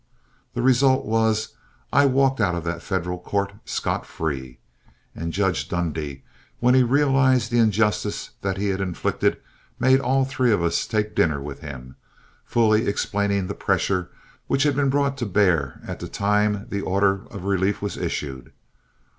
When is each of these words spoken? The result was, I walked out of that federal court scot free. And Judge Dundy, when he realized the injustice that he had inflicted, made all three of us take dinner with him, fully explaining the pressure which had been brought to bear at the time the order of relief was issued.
The 0.55 0.63
result 0.63 1.05
was, 1.05 1.49
I 1.93 2.07
walked 2.07 2.41
out 2.41 2.55
of 2.55 2.63
that 2.63 2.81
federal 2.81 3.19
court 3.19 3.53
scot 3.65 4.03
free. 4.03 4.57
And 5.15 5.31
Judge 5.31 5.69
Dundy, 5.69 6.23
when 6.59 6.73
he 6.73 6.81
realized 6.81 7.51
the 7.51 7.59
injustice 7.59 8.31
that 8.41 8.57
he 8.57 8.69
had 8.69 8.81
inflicted, 8.81 9.37
made 9.79 9.99
all 9.99 10.25
three 10.25 10.51
of 10.51 10.63
us 10.63 10.87
take 10.87 11.13
dinner 11.15 11.39
with 11.39 11.59
him, 11.59 11.97
fully 12.43 12.87
explaining 12.87 13.45
the 13.45 13.53
pressure 13.53 14.09
which 14.47 14.63
had 14.63 14.75
been 14.75 14.89
brought 14.89 15.19
to 15.19 15.27
bear 15.27 15.79
at 15.85 15.99
the 15.99 16.07
time 16.07 16.65
the 16.69 16.81
order 16.81 17.27
of 17.29 17.43
relief 17.45 17.79
was 17.79 17.95
issued. 17.95 18.51